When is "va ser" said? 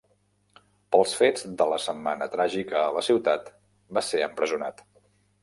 3.99-4.25